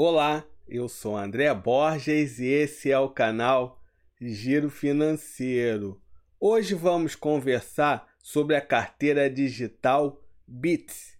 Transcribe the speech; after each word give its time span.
Olá, 0.00 0.46
eu 0.68 0.88
sou 0.88 1.16
André 1.16 1.52
Borges 1.52 2.38
e 2.38 2.46
esse 2.46 2.88
é 2.88 2.96
o 2.96 3.08
canal 3.08 3.82
Giro 4.20 4.70
Financeiro. 4.70 6.00
Hoje 6.38 6.72
vamos 6.72 7.16
conversar 7.16 8.06
sobre 8.22 8.54
a 8.54 8.60
carteira 8.60 9.28
digital 9.28 10.22
Bits. 10.46 11.18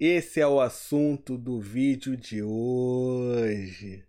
Esse 0.00 0.40
é 0.40 0.46
o 0.46 0.62
assunto 0.62 1.36
do 1.36 1.60
vídeo 1.60 2.16
de 2.16 2.42
hoje. 2.42 4.02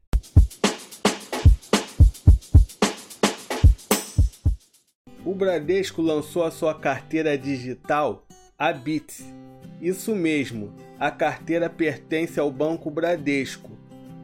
O 5.26 5.36
Bradesco 5.36 6.02
lançou 6.02 6.46
a 6.46 6.52
sua 6.52 6.74
carteira 6.74 7.38
digital, 7.38 8.26
a 8.58 8.72
Bits. 8.72 9.22
Isso 9.82 10.16
mesmo, 10.16 10.74
a 10.98 11.12
carteira 11.12 11.70
pertence 11.70 12.40
ao 12.40 12.50
Banco 12.50 12.90
Bradesco. 12.90 13.71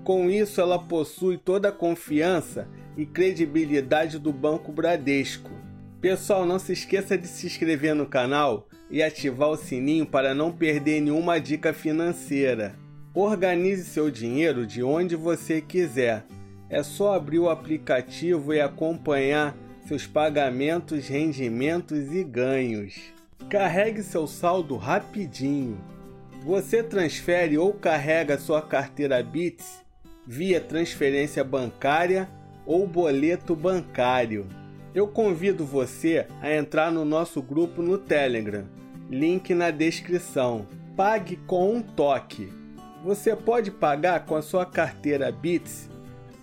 Com 0.08 0.30
isso, 0.30 0.62
ela 0.62 0.80
possui 0.80 1.38
toda 1.38 1.68
a 1.68 1.72
confiança 1.74 2.66
e 2.96 3.06
credibilidade 3.06 4.18
do 4.18 4.32
Banco 4.32 4.72
Bradesco. 4.72 5.52
Pessoal, 6.00 6.46
não 6.46 6.58
se 6.58 6.72
esqueça 6.72 7.18
de 7.18 7.28
se 7.28 7.46
inscrever 7.46 7.94
no 7.94 8.06
canal 8.06 8.70
e 8.90 9.04
ativar 9.04 9.50
o 9.50 9.58
sininho 9.58 10.06
para 10.06 10.34
não 10.34 10.50
perder 10.50 11.02
nenhuma 11.02 11.42
dica 11.42 11.74
financeira. 11.74 12.74
Organize 13.14 13.84
seu 13.84 14.10
dinheiro 14.10 14.66
de 14.66 14.82
onde 14.82 15.14
você 15.14 15.60
quiser. 15.60 16.24
É 16.70 16.82
só 16.82 17.14
abrir 17.14 17.40
o 17.40 17.50
aplicativo 17.50 18.54
e 18.54 18.62
acompanhar 18.62 19.58
seus 19.90 20.08
pagamentos, 20.08 21.10
rendimentos 21.10 22.14
e 22.14 22.24
ganhos. 22.24 22.96
Carregue 23.50 24.02
seu 24.02 24.26
saldo 24.26 24.78
rapidinho. 24.78 25.78
Você 26.46 26.82
transfere 26.82 27.58
ou 27.58 27.74
carrega 27.74 28.38
sua 28.38 28.62
carteira 28.62 29.22
Bits 29.22 29.86
via 30.28 30.60
transferência 30.60 31.42
bancária 31.42 32.30
ou 32.66 32.86
boleto 32.86 33.56
bancário. 33.56 34.46
Eu 34.94 35.08
convido 35.08 35.66
você 35.66 36.28
a 36.42 36.54
entrar 36.54 36.92
no 36.92 37.06
nosso 37.06 37.42
grupo 37.42 37.82
no 37.82 37.98
Telegram, 37.98 38.66
link 39.10 39.54
na 39.56 39.72
descrição. 39.72 40.68
Pague 40.98 41.38
com 41.48 41.76
um 41.76 41.82
toque. 41.82 42.52
Você 43.04 43.36
pode 43.36 43.72
pagar 43.72 44.26
com 44.26 44.36
a 44.36 44.42
sua 44.42 44.66
carteira 44.66 45.32
Bits 45.32 45.90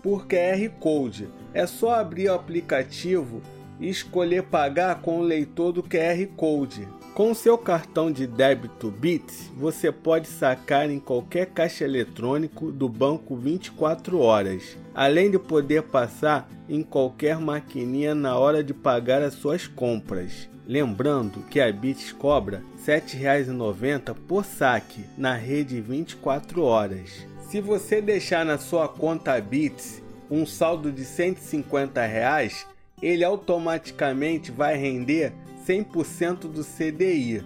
por 0.02 0.26
QR 0.26 0.66
Code. 0.80 1.28
É 1.52 1.66
só 1.66 1.94
abrir 1.94 2.30
o 2.30 2.34
aplicativo 2.34 3.42
e 3.78 3.88
escolher 3.90 4.44
pagar 4.44 5.02
com 5.02 5.18
o 5.18 5.22
leitor 5.22 5.72
do 5.72 5.82
QR 5.82 6.26
Code. 6.36 6.88
Com 7.14 7.32
seu 7.32 7.56
cartão 7.56 8.10
de 8.10 8.26
débito 8.26 8.90
Bits, 8.90 9.48
você 9.56 9.92
pode 9.92 10.26
sacar 10.26 10.90
em 10.90 10.98
qualquer 10.98 11.46
caixa 11.46 11.84
eletrônico 11.84 12.72
do 12.72 12.88
banco 12.88 13.36
24 13.36 14.18
horas, 14.18 14.76
além 14.92 15.30
de 15.30 15.38
poder 15.38 15.84
passar 15.84 16.50
em 16.68 16.82
qualquer 16.82 17.38
maquininha 17.38 18.16
na 18.16 18.36
hora 18.36 18.64
de 18.64 18.74
pagar 18.74 19.22
as 19.22 19.34
suas 19.34 19.64
compras. 19.68 20.48
Lembrando 20.66 21.38
que 21.48 21.60
a 21.60 21.70
Bits 21.70 22.10
cobra 22.10 22.64
R$ 22.84 23.00
7,90 23.00 24.12
por 24.26 24.44
saque 24.44 25.04
na 25.16 25.36
rede 25.36 25.80
24 25.80 26.64
horas. 26.64 27.24
Se 27.48 27.60
você 27.60 28.02
deixar 28.02 28.44
na 28.44 28.58
sua 28.58 28.88
conta 28.88 29.40
Bits 29.40 30.02
um 30.28 30.44
saldo 30.44 30.90
de 30.90 31.04
150 31.04 32.04
reais, 32.04 32.66
ele 33.00 33.22
automaticamente 33.22 34.50
vai 34.50 34.76
render 34.76 35.32
100% 35.66 36.40
do 36.50 36.64
CDI. 36.64 37.42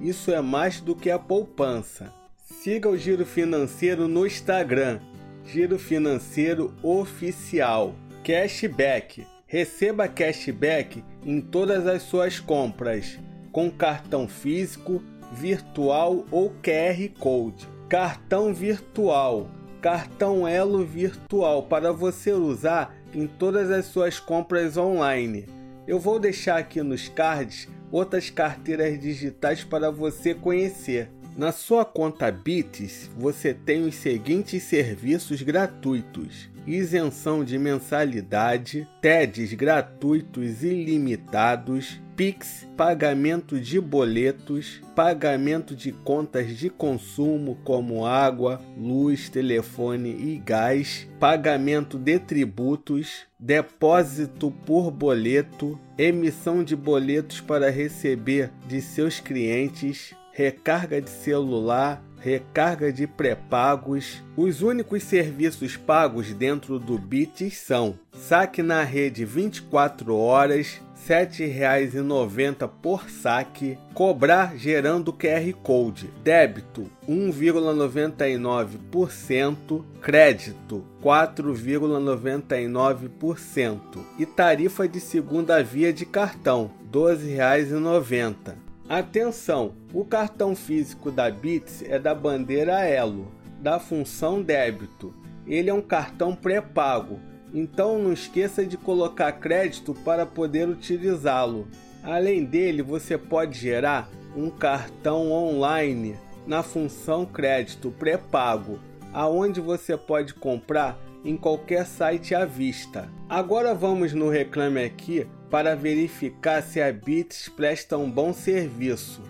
Isso 0.00 0.32
é 0.32 0.40
mais 0.40 0.80
do 0.80 0.94
que 0.94 1.10
a 1.10 1.18
poupança. 1.18 2.12
Siga 2.36 2.88
o 2.88 2.96
Giro 2.96 3.24
Financeiro 3.24 4.08
no 4.08 4.26
Instagram, 4.26 5.00
Giro 5.44 5.78
Financeiro 5.78 6.72
Oficial. 6.82 7.94
Cashback. 8.24 9.26
Receba 9.46 10.06
cashback 10.08 11.02
em 11.24 11.40
todas 11.40 11.86
as 11.86 12.02
suas 12.02 12.38
compras, 12.38 13.18
com 13.50 13.70
cartão 13.70 14.28
físico, 14.28 15.02
virtual 15.32 16.24
ou 16.30 16.50
QR 16.62 17.08
Code. 17.18 17.68
Cartão 17.88 18.54
virtual 18.54 19.50
cartão 19.82 20.46
Elo 20.46 20.84
virtual 20.84 21.64
para 21.64 21.92
você 21.92 22.32
usar 22.32 22.94
em 23.12 23.26
todas 23.26 23.68
as 23.68 23.86
suas 23.86 24.20
compras 24.20 24.76
online. 24.76 25.44
Eu 25.86 25.98
vou 25.98 26.18
deixar 26.18 26.58
aqui 26.58 26.80
nos 26.82 27.08
cards 27.08 27.68
outras 27.90 28.30
carteiras 28.30 28.98
digitais 29.00 29.64
para 29.64 29.90
você 29.90 30.34
conhecer. 30.34 31.10
Na 31.36 31.50
sua 31.50 31.84
conta 31.84 32.30
Bits, 32.30 33.10
você 33.16 33.54
tem 33.54 33.84
os 33.84 33.94
seguintes 33.94 34.62
serviços 34.62 35.42
gratuitos: 35.42 36.50
isenção 36.66 37.42
de 37.42 37.58
mensalidade, 37.58 38.86
TEDs 39.00 39.54
gratuitos 39.54 40.62
ilimitados, 40.62 42.00
Pix, 42.22 42.68
pagamento 42.76 43.58
de 43.58 43.80
boletos, 43.80 44.80
pagamento 44.94 45.74
de 45.74 45.90
contas 45.90 46.56
de 46.56 46.70
consumo 46.70 47.58
como 47.64 48.06
água, 48.06 48.60
luz, 48.78 49.28
telefone 49.28 50.10
e 50.10 50.38
gás, 50.38 51.08
pagamento 51.18 51.98
de 51.98 52.20
tributos, 52.20 53.26
depósito 53.40 54.52
por 54.64 54.92
boleto, 54.92 55.76
emissão 55.98 56.62
de 56.62 56.76
boletos 56.76 57.40
para 57.40 57.68
receber 57.70 58.52
de 58.68 58.80
seus 58.80 59.18
clientes, 59.18 60.14
recarga 60.32 61.00
de 61.00 61.10
celular, 61.10 62.02
recarga 62.18 62.92
de 62.92 63.06
pré-pagos. 63.06 64.20
Os 64.36 64.62
únicos 64.62 65.02
serviços 65.02 65.76
pagos 65.76 66.32
dentro 66.32 66.78
do 66.78 66.96
Bits 66.98 67.58
são 67.58 67.98
saque 68.12 68.62
na 68.62 68.82
rede 68.82 69.24
24 69.24 70.16
horas, 70.16 70.80
R$ 71.06 71.26
7,90 71.26 72.70
por 72.80 73.10
saque, 73.10 73.76
cobrar 73.92 74.56
gerando 74.56 75.12
QR 75.12 75.52
Code, 75.60 76.08
débito 76.22 76.88
1,99%, 77.08 79.84
crédito 80.00 80.84
4,99% 81.02 83.80
e 84.16 84.24
tarifa 84.24 84.86
de 84.86 85.00
segunda 85.00 85.60
via 85.60 85.92
de 85.92 86.06
cartão 86.06 86.70
R$ 86.84 86.90
12,90. 86.92 88.61
Atenção, 88.88 89.74
o 89.92 90.04
cartão 90.04 90.54
físico 90.54 91.10
da 91.10 91.30
Bits 91.30 91.82
é 91.82 91.98
da 91.98 92.14
bandeira 92.14 92.84
Elo, 92.84 93.32
da 93.60 93.78
função 93.78 94.42
débito. 94.42 95.14
Ele 95.46 95.70
é 95.70 95.74
um 95.74 95.82
cartão 95.82 96.34
pré-pago 96.34 97.18
então 97.54 97.98
não 97.98 98.12
esqueça 98.12 98.64
de 98.64 98.76
colocar 98.76 99.30
crédito 99.32 99.94
para 99.94 100.24
poder 100.24 100.68
utilizá-lo. 100.68 101.68
Além 102.02 102.44
dele, 102.44 102.82
você 102.82 103.18
pode 103.18 103.58
gerar 103.58 104.08
um 104.34 104.48
cartão 104.48 105.30
online 105.30 106.16
na 106.46 106.62
função 106.62 107.26
crédito 107.26 107.90
pré-pago, 107.90 108.78
aonde 109.12 109.60
você 109.60 109.96
pode 109.96 110.32
comprar 110.34 110.98
em 111.24 111.36
qualquer 111.36 111.86
site 111.86 112.34
à 112.34 112.44
vista. 112.44 113.08
Agora 113.28 113.74
vamos 113.74 114.12
no 114.12 114.28
Reclame 114.28 114.84
Aqui 114.84 115.26
para 115.50 115.76
verificar 115.76 116.62
se 116.62 116.80
a 116.80 116.92
Bits 116.92 117.48
presta 117.48 117.96
um 117.96 118.10
bom 118.10 118.32
serviço. 118.32 119.22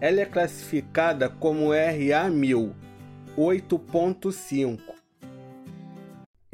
Ela 0.00 0.20
é 0.20 0.26
classificada 0.26 1.28
como 1.28 1.70
RA1000 1.70 2.72
8.5 3.36 4.92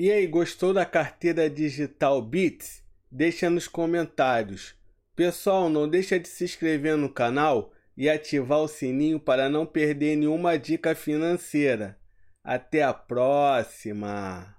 e 0.00 0.12
aí, 0.12 0.28
gostou 0.28 0.72
da 0.72 0.86
carteira 0.86 1.50
digital 1.50 2.22
Bits? 2.22 2.84
Deixa 3.10 3.50
nos 3.50 3.66
comentários. 3.66 4.76
Pessoal, 5.16 5.68
não 5.68 5.88
deixa 5.88 6.20
de 6.20 6.28
se 6.28 6.44
inscrever 6.44 6.96
no 6.96 7.08
canal 7.08 7.72
e 7.96 8.08
ativar 8.08 8.60
o 8.60 8.68
sininho 8.68 9.18
para 9.18 9.48
não 9.48 9.66
perder 9.66 10.14
nenhuma 10.14 10.56
dica 10.56 10.94
financeira. 10.94 11.98
Até 12.44 12.84
a 12.84 12.94
próxima! 12.94 14.56